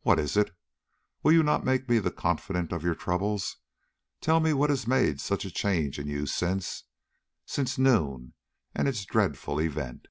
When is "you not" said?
1.32-1.62